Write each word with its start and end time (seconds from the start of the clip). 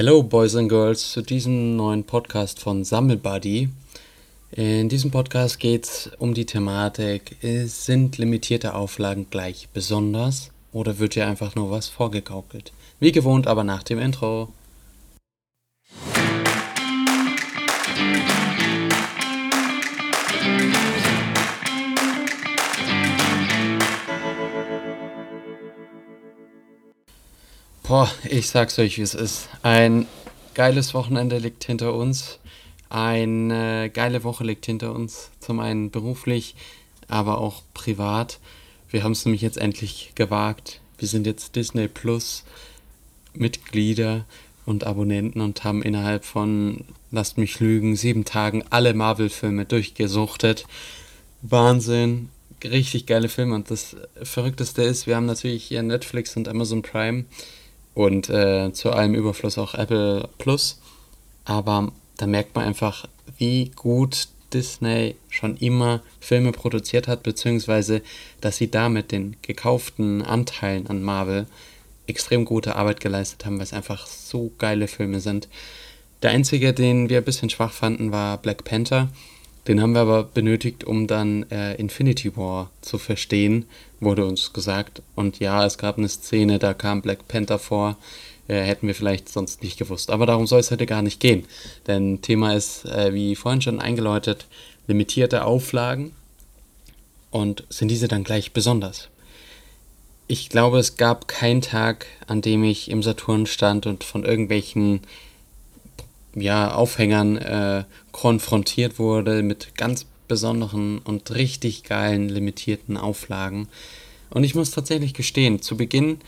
Hello 0.00 0.22
Boys 0.22 0.56
and 0.56 0.70
Girls 0.70 1.12
zu 1.12 1.20
diesem 1.20 1.76
neuen 1.76 2.04
Podcast 2.04 2.58
von 2.58 2.84
Sammelbuddy. 2.84 3.68
In 4.52 4.88
diesem 4.88 5.10
Podcast 5.10 5.60
geht 5.60 5.84
es 5.84 6.10
um 6.18 6.32
die 6.32 6.46
Thematik, 6.46 7.36
sind 7.42 8.16
limitierte 8.16 8.72
Auflagen 8.72 9.26
gleich 9.28 9.68
besonders 9.74 10.52
oder 10.72 10.98
wird 10.98 11.16
dir 11.16 11.26
einfach 11.26 11.54
nur 11.54 11.70
was 11.70 11.88
vorgegaukelt? 11.88 12.72
Wie 12.98 13.12
gewohnt 13.12 13.46
aber 13.46 13.62
nach 13.62 13.82
dem 13.82 13.98
Intro. 13.98 14.48
Boah, 27.90 28.08
ich 28.22 28.48
sag's 28.48 28.78
euch, 28.78 28.98
wie 28.98 29.02
es 29.02 29.14
ist. 29.14 29.48
Ein 29.64 30.06
geiles 30.54 30.94
Wochenende 30.94 31.38
liegt 31.38 31.64
hinter 31.64 31.92
uns. 31.92 32.38
Eine 32.88 33.90
geile 33.90 34.22
Woche 34.22 34.44
liegt 34.44 34.64
hinter 34.64 34.94
uns. 34.94 35.32
Zum 35.40 35.58
einen 35.58 35.90
beruflich, 35.90 36.54
aber 37.08 37.38
auch 37.38 37.64
privat. 37.74 38.38
Wir 38.90 39.02
haben 39.02 39.10
es 39.10 39.24
nämlich 39.24 39.42
jetzt 39.42 39.58
endlich 39.58 40.12
gewagt. 40.14 40.80
Wir 40.98 41.08
sind 41.08 41.26
jetzt 41.26 41.56
Disney 41.56 41.88
Plus 41.88 42.44
Mitglieder 43.34 44.24
und 44.66 44.84
Abonnenten 44.84 45.40
und 45.40 45.64
haben 45.64 45.82
innerhalb 45.82 46.24
von, 46.24 46.84
lasst 47.10 47.38
mich 47.38 47.58
lügen, 47.58 47.96
sieben 47.96 48.24
Tagen 48.24 48.62
alle 48.70 48.94
Marvel-Filme 48.94 49.64
durchgesuchtet. 49.64 50.64
Wahnsinn, 51.42 52.28
richtig 52.62 53.06
geile 53.06 53.28
Filme. 53.28 53.56
Und 53.56 53.68
das 53.68 53.96
Verrückteste 54.22 54.82
ist, 54.84 55.08
wir 55.08 55.16
haben 55.16 55.26
natürlich 55.26 55.64
hier 55.64 55.82
Netflix 55.82 56.36
und 56.36 56.46
Amazon 56.46 56.82
Prime 56.82 57.24
und 58.04 58.28
äh, 58.30 58.72
zu 58.72 58.90
allem 58.90 59.14
Überfluss 59.14 59.58
auch 59.58 59.74
Apple 59.74 60.28
Plus. 60.38 60.80
Aber 61.44 61.92
da 62.16 62.26
merkt 62.26 62.54
man 62.54 62.64
einfach, 62.64 63.06
wie 63.38 63.70
gut 63.76 64.28
Disney 64.52 65.16
schon 65.28 65.56
immer 65.56 66.02
Filme 66.18 66.52
produziert 66.52 67.08
hat, 67.08 67.22
beziehungsweise 67.22 68.02
dass 68.40 68.56
sie 68.56 68.70
damit 68.70 69.12
den 69.12 69.36
gekauften 69.42 70.22
Anteilen 70.22 70.86
an 70.88 71.02
Marvel 71.02 71.46
extrem 72.06 72.44
gute 72.44 72.76
Arbeit 72.76 73.00
geleistet 73.00 73.44
haben, 73.44 73.56
weil 73.58 73.64
es 73.64 73.72
einfach 73.72 74.06
so 74.06 74.50
geile 74.58 74.88
Filme 74.88 75.20
sind. 75.20 75.48
Der 76.22 76.30
einzige, 76.30 76.72
den 76.72 77.08
wir 77.08 77.18
ein 77.18 77.24
bisschen 77.24 77.50
schwach 77.50 77.72
fanden, 77.72 78.12
war 78.12 78.38
Black 78.38 78.64
Panther. 78.64 79.08
Den 79.70 79.80
haben 79.80 79.92
wir 79.92 80.00
aber 80.00 80.24
benötigt, 80.24 80.82
um 80.82 81.06
dann 81.06 81.48
äh, 81.52 81.76
Infinity 81.76 82.36
War 82.36 82.72
zu 82.80 82.98
verstehen, 82.98 83.66
wurde 84.00 84.26
uns 84.26 84.52
gesagt. 84.52 85.00
Und 85.14 85.38
ja, 85.38 85.64
es 85.64 85.78
gab 85.78 85.96
eine 85.96 86.08
Szene, 86.08 86.58
da 86.58 86.74
kam 86.74 87.02
Black 87.02 87.28
Panther 87.28 87.60
vor. 87.60 87.96
Äh, 88.48 88.62
hätten 88.62 88.88
wir 88.88 88.96
vielleicht 88.96 89.28
sonst 89.28 89.62
nicht 89.62 89.78
gewusst. 89.78 90.10
Aber 90.10 90.26
darum 90.26 90.48
soll 90.48 90.58
es 90.58 90.72
heute 90.72 90.86
gar 90.86 91.02
nicht 91.02 91.20
gehen. 91.20 91.44
Denn 91.86 92.20
Thema 92.20 92.54
ist, 92.54 92.84
äh, 92.84 93.14
wie 93.14 93.36
vorhin 93.36 93.62
schon 93.62 93.78
eingeläutet, 93.78 94.48
limitierte 94.88 95.44
Auflagen. 95.44 96.16
Und 97.30 97.62
sind 97.68 97.92
diese 97.92 98.08
dann 98.08 98.24
gleich 98.24 98.50
besonders? 98.52 99.08
Ich 100.26 100.48
glaube, 100.48 100.80
es 100.80 100.96
gab 100.96 101.28
keinen 101.28 101.62
Tag, 101.62 102.06
an 102.26 102.42
dem 102.42 102.64
ich 102.64 102.90
im 102.90 103.04
Saturn 103.04 103.46
stand 103.46 103.86
und 103.86 104.02
von 104.02 104.24
irgendwelchen 104.24 105.02
ja, 106.34 106.74
Aufhängern 106.74 107.36
äh, 107.36 107.84
konfrontiert 108.12 108.98
wurde 108.98 109.42
mit 109.42 109.76
ganz 109.76 110.06
besonderen 110.28 110.98
und 110.98 111.34
richtig 111.34 111.82
geilen 111.82 112.28
limitierten 112.28 112.96
Auflagen. 112.96 113.68
Und 114.30 114.44
ich 114.44 114.54
muss 114.54 114.70
tatsächlich 114.70 115.14
gestehen, 115.14 115.60
zu 115.60 115.76
Beginn 115.76 116.18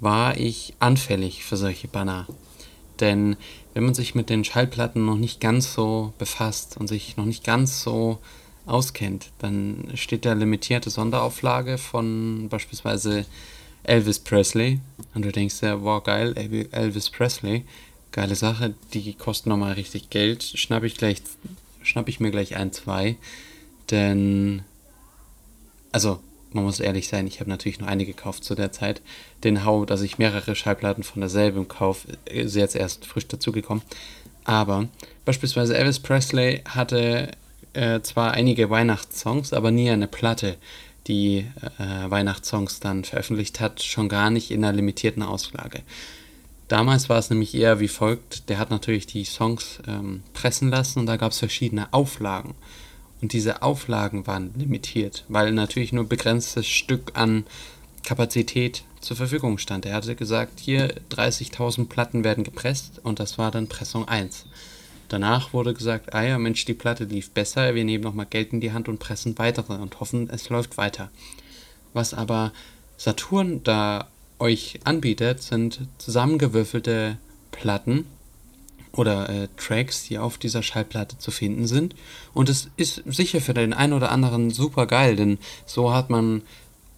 war 0.00 0.36
ich 0.38 0.74
anfällig 0.78 1.44
für 1.44 1.56
solche 1.56 1.88
Banner. 1.88 2.26
Denn 3.00 3.36
wenn 3.74 3.84
man 3.84 3.94
sich 3.94 4.14
mit 4.14 4.30
den 4.30 4.44
Schallplatten 4.44 5.04
noch 5.04 5.16
nicht 5.16 5.40
ganz 5.40 5.74
so 5.74 6.12
befasst 6.18 6.76
und 6.78 6.88
sich 6.88 7.16
noch 7.16 7.26
nicht 7.26 7.44
ganz 7.44 7.82
so 7.82 8.18
auskennt, 8.66 9.30
dann 9.38 9.90
steht 9.94 10.24
da 10.24 10.32
limitierte 10.32 10.90
Sonderauflage 10.90 11.78
von 11.78 12.48
beispielsweise 12.48 13.24
Elvis 13.82 14.18
Presley. 14.18 14.80
Und 15.14 15.24
du 15.24 15.32
denkst 15.32 15.56
ja, 15.62 15.82
wow, 15.82 16.02
geil, 16.02 16.34
Elvis 16.72 17.10
Presley 17.10 17.64
geile 18.12 18.34
Sache, 18.34 18.74
die 18.94 19.14
kosten 19.14 19.50
nochmal 19.50 19.72
richtig 19.72 20.10
Geld. 20.10 20.42
Schnapp 20.42 20.84
ich 20.84 20.96
gleich, 20.96 21.22
schnapp 21.82 22.08
ich 22.08 22.20
mir 22.20 22.30
gleich 22.30 22.56
ein, 22.56 22.72
zwei. 22.72 23.16
Denn, 23.90 24.62
also, 25.92 26.20
man 26.52 26.64
muss 26.64 26.80
ehrlich 26.80 27.08
sein, 27.08 27.26
ich 27.26 27.40
habe 27.40 27.50
natürlich 27.50 27.78
nur 27.78 27.88
eine 27.88 28.06
gekauft 28.06 28.44
zu 28.44 28.54
der 28.54 28.72
Zeit. 28.72 29.02
Den 29.44 29.64
Hau, 29.64 29.84
dass 29.84 30.00
ich 30.00 30.18
mehrere 30.18 30.54
Schallplatten 30.54 31.04
von 31.04 31.20
derselben 31.20 31.68
kaufe, 31.68 32.08
ist 32.24 32.56
jetzt 32.56 32.76
erst 32.76 33.04
frisch 33.04 33.28
dazugekommen. 33.28 33.82
Aber 34.44 34.88
beispielsweise 35.24 35.76
Elvis 35.76 36.00
Presley 36.00 36.62
hatte 36.64 37.32
äh, 37.74 38.00
zwar 38.00 38.32
einige 38.32 38.70
Weihnachtssongs, 38.70 39.52
aber 39.52 39.70
nie 39.70 39.90
eine 39.90 40.08
Platte, 40.08 40.56
die 41.06 41.46
äh, 41.78 42.10
Weihnachtssongs 42.10 42.80
dann 42.80 43.04
veröffentlicht 43.04 43.60
hat, 43.60 43.82
schon 43.82 44.08
gar 44.08 44.30
nicht 44.30 44.50
in 44.50 44.64
einer 44.64 44.74
limitierten 44.74 45.22
Auslage. 45.22 45.82
Damals 46.68 47.08
war 47.08 47.18
es 47.18 47.30
nämlich 47.30 47.54
eher 47.54 47.80
wie 47.80 47.88
folgt: 47.88 48.48
Der 48.48 48.58
hat 48.58 48.70
natürlich 48.70 49.06
die 49.06 49.24
Songs 49.24 49.80
ähm, 49.86 50.22
pressen 50.34 50.68
lassen 50.68 51.00
und 51.00 51.06
da 51.06 51.16
gab 51.16 51.32
es 51.32 51.38
verschiedene 51.38 51.92
Auflagen. 51.92 52.54
Und 53.20 53.32
diese 53.32 53.62
Auflagen 53.62 54.26
waren 54.26 54.52
limitiert, 54.56 55.24
weil 55.28 55.50
natürlich 55.52 55.92
nur 55.92 56.08
begrenztes 56.08 56.68
Stück 56.68 57.12
an 57.14 57.44
Kapazität 58.04 58.84
zur 59.00 59.16
Verfügung 59.16 59.58
stand. 59.58 59.86
Er 59.86 59.94
hatte 59.94 60.14
gesagt, 60.14 60.60
hier 60.60 60.94
30.000 61.10 61.88
Platten 61.88 62.22
werden 62.22 62.44
gepresst 62.44 63.00
und 63.02 63.18
das 63.18 63.38
war 63.38 63.50
dann 63.50 63.68
Pressung 63.68 64.06
1. 64.06 64.46
Danach 65.08 65.52
wurde 65.52 65.74
gesagt, 65.74 66.14
ah 66.14 66.22
ja, 66.22 66.38
Mensch, 66.38 66.64
die 66.64 66.74
Platte 66.74 67.04
lief 67.04 67.30
besser, 67.30 67.74
wir 67.74 67.84
nehmen 67.84 68.04
nochmal 68.04 68.26
Geld 68.26 68.52
in 68.52 68.60
die 68.60 68.72
Hand 68.72 68.88
und 68.88 68.98
pressen 68.98 69.38
weitere 69.38 69.74
und 69.74 69.98
hoffen, 70.00 70.28
es 70.30 70.48
läuft 70.48 70.76
weiter. 70.76 71.10
Was 71.94 72.14
aber 72.14 72.52
Saturn 72.98 73.62
da 73.64 74.08
euch 74.38 74.80
anbietet, 74.84 75.42
sind 75.42 75.80
zusammengewürfelte 75.98 77.18
Platten 77.50 78.06
oder 78.92 79.28
äh, 79.28 79.48
Tracks, 79.56 80.04
die 80.04 80.18
auf 80.18 80.38
dieser 80.38 80.62
Schallplatte 80.62 81.18
zu 81.18 81.30
finden 81.30 81.66
sind. 81.66 81.94
Und 82.34 82.48
es 82.48 82.70
ist 82.76 83.02
sicher 83.06 83.40
für 83.40 83.54
den 83.54 83.72
einen 83.72 83.92
oder 83.92 84.10
anderen 84.10 84.50
super 84.50 84.86
geil, 84.86 85.16
denn 85.16 85.38
so 85.66 85.92
hat 85.92 86.10
man 86.10 86.42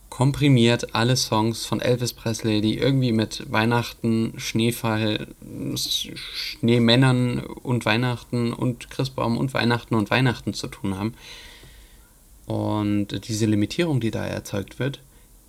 komprimiert 0.08 0.94
alle 0.94 1.16
Songs 1.16 1.64
von 1.64 1.80
Elvis 1.80 2.12
Presley, 2.12 2.60
die 2.60 2.76
irgendwie 2.78 3.12
mit 3.12 3.50
Weihnachten, 3.50 4.34
Schneefall, 4.36 5.28
Schneemännern 5.76 7.38
und 7.38 7.84
Weihnachten 7.86 8.52
und 8.52 8.90
Christbaum 8.90 9.38
und 9.38 9.54
Weihnachten 9.54 9.94
und 9.94 10.10
Weihnachten 10.10 10.52
zu 10.52 10.66
tun 10.66 10.98
haben. 10.98 11.14
Und 12.46 13.28
diese 13.28 13.46
Limitierung, 13.46 14.00
die 14.00 14.10
da 14.10 14.26
erzeugt 14.26 14.80
wird, 14.80 15.00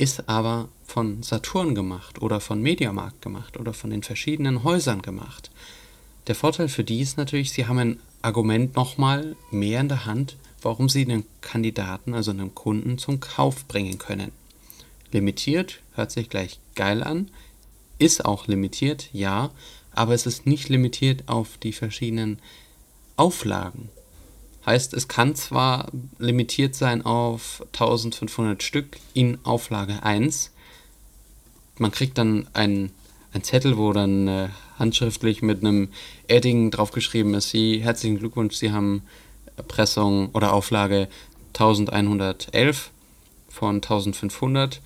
ist 0.02 0.28
aber 0.28 0.68
von 0.84 1.22
Saturn 1.22 1.76
gemacht 1.76 2.24
oder 2.24 2.40
von 2.40 2.60
Mediamarkt 2.60 3.22
gemacht 3.22 3.56
oder 3.58 3.72
von 3.72 3.92
den 3.92 4.02
verschiedenen 4.02 4.64
Häusern 4.64 5.04
gemacht. 5.04 5.52
Der 6.26 6.34
Vorteil 6.34 6.70
für 6.70 6.84
die 6.84 7.02
ist 7.02 7.18
natürlich, 7.18 7.52
sie 7.52 7.68
haben 7.68 7.78
ein 7.78 8.00
Argument 8.24 8.76
nochmal 8.76 9.36
mehr 9.52 9.80
in 9.80 9.90
der 9.90 10.08
Hand, 10.08 10.38
warum 10.64 10.90
sie 10.90 11.06
den 11.06 11.24
Kandidaten, 11.42 12.16
also 12.16 12.32
einem 12.32 12.56
Kunden, 12.56 12.98
zum 12.98 13.20
Kauf 13.20 13.68
bringen 13.68 14.00
können. 14.00 14.32
Limitiert 15.12 15.82
hört 15.94 16.12
sich 16.12 16.30
gleich 16.30 16.60
geil 16.74 17.04
an, 17.04 17.30
ist 18.00 18.26
auch 18.26 18.48
limitiert, 18.48 19.08
ja, 19.14 19.52
aber 19.92 20.16
es 20.16 20.26
ist 20.26 20.48
nicht 20.48 20.68
limitiert 20.70 21.28
auf 21.28 21.60
die 21.60 21.74
verschiedenen 21.74 22.40
Auflagen. 23.18 23.90
Heißt, 24.66 24.94
es 24.94 25.08
kann 25.08 25.36
zwar 25.36 25.88
limitiert 26.20 26.76
sein 26.76 27.04
auf 27.04 27.66
1500 27.74 28.62
Stück 28.62 28.98
in 29.14 29.40
Auflage 29.44 30.04
1. 30.04 30.52
Man 31.78 31.92
kriegt 31.92 32.18
dann 32.18 32.48
einen, 32.54 32.92
einen 33.34 33.44
Zettel, 33.44 33.78
wo 33.78 33.92
dann 33.92 34.28
äh, 34.28 34.50
handschriftlich 34.78 35.42
mit 35.42 35.62
einem 35.62 35.90
Edding 36.28 36.70
draufgeschrieben 36.70 37.34
ist, 37.34 37.50
Sie, 37.50 37.82
herzlichen 37.82 38.20
Glückwunsch, 38.20 38.56
Sie 38.56 38.72
haben 38.72 39.04
Pressung 39.68 40.30
oder 40.34 40.54
Auflage 40.54 41.08
1111 41.54 42.92
von 43.50 43.76
1500. 43.76 44.82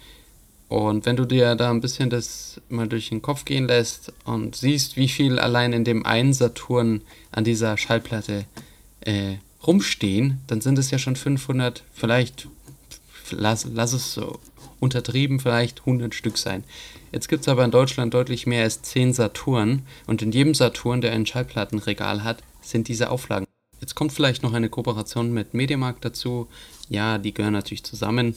Und 0.68 1.06
wenn 1.06 1.16
du 1.16 1.25
dir 1.25 1.56
da 1.56 1.69
ein 1.69 1.81
bisschen 1.81 2.10
das 2.10 2.60
mal 2.69 2.88
durch 2.88 3.10
den 3.10 3.21
Kopf 3.21 3.45
gehen 3.45 3.68
lässt 3.68 4.12
und 4.25 4.56
siehst, 4.56 4.98
wie 4.98 5.07
viel 5.07 5.38
allein 5.38 5.74
in 5.74 5.83
dem 5.83 6.06
einen 6.06 6.33
Saturn 6.33 7.01
an 7.31 7.44
dieser 7.44 7.78
Schallplatte 7.78 8.45
äh, 9.01 9.36
rumstehen, 9.67 10.39
dann 10.47 10.62
sind 10.62 10.77
es 10.77 10.91
ja 10.91 10.97
schon 10.97 11.15
500, 11.15 11.83
vielleicht, 11.94 12.47
lass, 13.31 13.67
lass 13.73 13.94
es 13.94 14.13
so 14.13 14.39
untertrieben, 14.79 15.39
vielleicht 15.39 15.81
100 15.81 16.13
Stück 16.13 16.38
sein. 16.38 16.63
Jetzt 17.12 17.29
gibt 17.29 17.41
es 17.41 17.47
aber 17.47 17.63
in 17.63 17.71
Deutschland 17.71 18.13
deutlich 18.13 18.45
mehr 18.45 18.63
als 18.63 18.81
10 18.81 19.13
Saturn 19.13 19.83
und 20.06 20.21
in 20.21 20.31
jedem 20.31 20.53
Saturn, 20.53 21.01
der 21.01 21.13
ein 21.13 21.25
Schallplattenregal 21.25 22.23
hat, 22.23 22.44
sind 22.62 22.88
diese 22.88 23.09
Auflagen. 23.09 23.45
Jetzt 23.81 23.95
kommt 23.95 24.13
vielleicht 24.13 24.44
noch 24.44 24.53
eine 24.53 24.69
Kooperation 24.69 25.33
mit 25.33 25.53
Mediamarkt 25.53 26.03
dazu. 26.06 26.47
Ja, 26.89 27.18
die 27.18 27.33
gehören 27.33 27.53
natürlich 27.53 27.83
zusammen, 27.83 28.35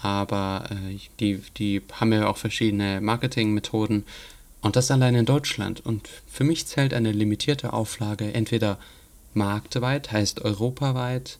aber 0.00 0.68
äh, 0.70 0.98
die, 1.20 1.40
die 1.56 1.82
haben 1.92 2.12
ja 2.12 2.28
auch 2.28 2.36
verschiedene 2.36 3.00
Marketingmethoden 3.00 4.04
Und 4.60 4.76
das 4.76 4.90
allein 4.90 5.14
in 5.14 5.26
Deutschland. 5.26 5.84
Und 5.84 6.08
für 6.26 6.44
mich 6.44 6.66
zählt 6.66 6.94
eine 6.94 7.12
limitierte 7.12 7.72
Auflage 7.72 8.32
entweder 8.32 8.78
marktweit, 9.38 10.12
heißt 10.12 10.42
europaweit, 10.42 11.38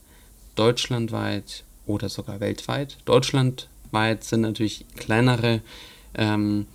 deutschlandweit 0.54 1.64
oder 1.86 2.08
sogar 2.08 2.40
weltweit. 2.40 2.96
Deutschlandweit 3.04 4.24
sind 4.24 4.40
natürlich 4.40 4.86
kleinere, 4.96 5.60
ähm, 6.14 6.66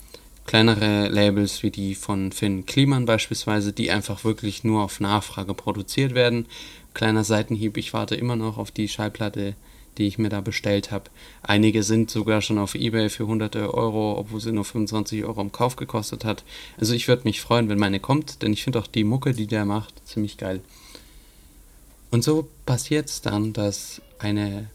kleinere 0.46 1.08
Labels 1.08 1.64
wie 1.64 1.72
die 1.72 1.96
von 1.96 2.32
Finn 2.32 2.66
Kliman 2.66 3.06
beispielsweise, 3.06 3.74
die 3.74 3.90
einfach 3.90 4.24
wirklich 4.24 4.64
nur 4.64 4.84
auf 4.84 5.00
Nachfrage 5.00 5.56
produziert 5.56 6.14
werden. 6.14 6.46
Kleiner 6.94 7.24
Seitenhieb, 7.24 7.78
ich 7.78 7.94
warte 7.94 8.16
immer 8.16 8.36
noch 8.36 8.60
auf 8.60 8.70
die 8.70 8.88
Schallplatte 8.88 9.56
die 9.98 10.08
ich 10.08 10.18
mir 10.18 10.30
da 10.30 10.42
bestellt 10.42 10.92
habe. 10.92 11.10
Einige 11.42 11.84
sind 11.84 12.10
sogar 12.10 12.42
schon 12.42 12.58
auf 12.58 12.76
Ebay 12.76 13.10
für 13.10 13.28
hunderte 13.28 13.74
Euro, 13.74 14.18
obwohl 14.18 14.42
sie 14.42 14.52
nur 14.52 14.66
25 14.66 15.24
Euro 15.24 15.42
im 15.42 15.52
Kauf 15.52 15.76
gekostet 15.76 16.26
hat. 16.26 16.44
Also 16.80 16.94
ich 16.94 17.08
würde 17.08 17.24
mich 17.26 17.42
freuen, 17.42 17.70
wenn 17.70 17.80
meine 17.80 18.00
kommt, 18.00 18.42
denn 18.42 18.54
ich 18.54 18.64
finde 18.64 18.80
auch 18.80 18.88
die 18.88 19.04
Mucke, 19.04 19.34
die 19.34 19.48
der 19.48 19.66
macht, 19.66 20.08
ziemlich 20.08 20.38
geil. 20.38 20.62
Und 22.14 22.24
so 22.24 22.48
passiert 22.68 23.10
es 23.10 23.22
dann, 23.22 23.54
dass 23.54 24.00
eine 24.20 24.70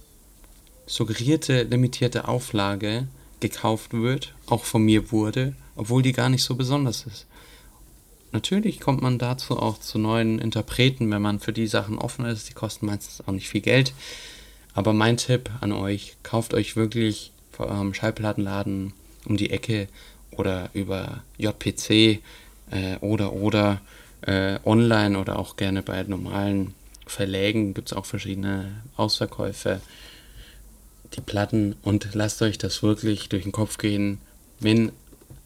suggerierte 0.88 1.62
limitierte 1.62 2.26
Auflage 2.26 3.06
gekauft 3.38 3.92
wird, 3.92 4.34
auch 4.46 4.64
von 4.64 4.82
mir 4.82 5.12
wurde, 5.12 5.54
obwohl 5.76 6.02
die 6.02 6.10
gar 6.10 6.30
nicht 6.30 6.42
so 6.42 6.56
besonders 6.56 7.06
ist. 7.06 7.26
Natürlich 8.32 8.80
kommt 8.80 9.02
man 9.02 9.20
dazu 9.20 9.56
auch 9.56 9.78
zu 9.78 10.00
neuen 10.00 10.40
Interpreten, 10.40 11.08
wenn 11.12 11.22
man 11.22 11.38
für 11.38 11.52
die 11.52 11.68
Sachen 11.68 11.96
offen 11.96 12.24
ist. 12.24 12.48
Die 12.48 12.54
kosten 12.54 12.86
meistens 12.86 13.20
auch 13.24 13.32
nicht 13.32 13.48
viel 13.48 13.60
Geld. 13.60 13.92
Aber 14.74 14.92
mein 14.92 15.16
Tipp 15.16 15.48
an 15.60 15.70
euch, 15.70 16.16
kauft 16.24 16.54
euch 16.54 16.74
wirklich 16.74 17.30
vor 17.52 17.66
eurem 17.66 17.94
Schallplattenladen 17.94 18.94
um 19.26 19.36
die 19.36 19.50
Ecke 19.50 19.86
oder 20.32 20.70
über 20.72 21.22
JPC 21.36 21.90
äh, 22.72 22.96
oder 23.00 23.32
oder 23.32 23.80
äh, 24.22 24.58
online 24.64 25.16
oder 25.16 25.38
auch 25.38 25.54
gerne 25.54 25.84
bei 25.84 26.02
normalen 26.02 26.74
Verlägen 27.10 27.74
gibt 27.74 27.90
es 27.90 27.96
auch 27.96 28.06
verschiedene 28.06 28.82
Ausverkäufe. 28.96 29.80
Die 31.14 31.20
Platten 31.20 31.76
und 31.82 32.08
lasst 32.12 32.42
euch 32.42 32.58
das 32.58 32.82
wirklich 32.82 33.28
durch 33.28 33.44
den 33.44 33.52
Kopf 33.52 33.78
gehen. 33.78 34.18
Wenn 34.60 34.92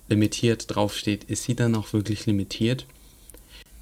limitiert 0.09 0.75
draufsteht, 0.75 1.25
ist 1.25 1.45
sie 1.45 1.55
dann 1.55 1.75
auch 1.75 1.93
wirklich 1.93 2.27
limitiert? 2.27 2.87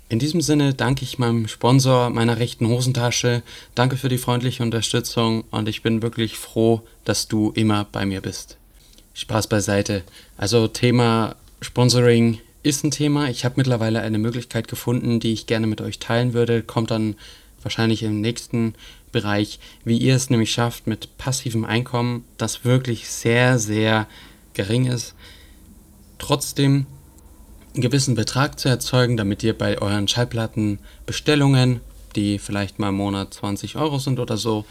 In 0.08 0.18
diesem 0.18 0.40
Sinne 0.40 0.74
danke 0.74 1.04
ich 1.04 1.18
meinem 1.18 1.46
Sponsor 1.46 2.10
meiner 2.10 2.38
rechten 2.38 2.66
Hosentasche. 2.66 3.42
Danke 3.76 3.96
für 3.96 4.08
die 4.08 4.18
freundliche 4.18 4.64
Unterstützung 4.64 5.44
und 5.52 5.68
ich 5.68 5.82
bin 5.82 6.02
wirklich 6.02 6.36
froh, 6.36 6.82
dass 7.04 7.28
du 7.28 7.52
immer 7.54 7.86
bei 7.92 8.04
mir 8.04 8.20
bist. 8.20 8.56
Spaß 9.14 9.46
beiseite. 9.46 10.02
Also 10.36 10.66
Thema 10.66 11.36
Sponsoring 11.60 12.40
ist 12.62 12.84
ein 12.84 12.90
Thema. 12.90 13.28
Ich 13.28 13.44
habe 13.44 13.54
mittlerweile 13.58 14.00
eine 14.00 14.18
Möglichkeit 14.18 14.66
gefunden, 14.66 15.20
die 15.20 15.32
ich 15.32 15.46
gerne 15.46 15.66
mit 15.66 15.80
euch 15.80 16.00
teilen 16.00 16.34
würde. 16.34 16.62
Kommt 16.62 16.90
dann 16.90 17.14
wahrscheinlich 17.62 18.02
im 18.02 18.20
nächsten 18.20 18.74
Bereich, 19.12 19.58
wie 19.84 19.98
ihr 19.98 20.14
es 20.14 20.30
nämlich 20.30 20.52
schafft 20.52 20.86
mit 20.86 21.16
passivem 21.18 21.64
Einkommen, 21.64 22.24
das 22.38 22.64
wirklich 22.64 23.08
sehr, 23.08 23.58
sehr 23.58 24.06
gering 24.54 24.86
ist. 24.86 25.14
Trotzdem 26.18 26.86
einen 27.74 27.82
gewissen 27.82 28.14
Betrag 28.14 28.58
zu 28.58 28.68
erzeugen, 28.68 29.16
damit 29.16 29.42
ihr 29.42 29.56
bei 29.56 29.80
euren 29.80 30.08
Schallplattenbestellungen, 30.08 31.80
die 32.16 32.38
vielleicht 32.38 32.78
mal 32.78 32.88
im 32.88 32.96
Monat 32.96 33.34
20 33.34 33.76
Euro 33.76 33.98
sind 33.98 34.18
oder 34.18 34.36
so, 34.36 34.64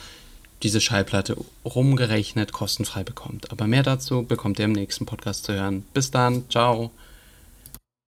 diese 0.64 0.82
Schallplatte 0.82 1.38
rumgerechnet 1.64 2.52
kostenfrei 2.52 3.04
bekommt. 3.04 3.52
Aber 3.52 3.68
mehr 3.68 3.84
dazu 3.84 4.24
bekommt 4.24 4.60
ihr 4.60 4.66
im 4.66 4.74
nächsten 4.74 5.06
Podcast 5.06 5.46
zu 5.46 5.54
hören. 5.54 5.86
Bis 5.94 6.12
dann, 6.12 6.50
ciao. 6.50 6.92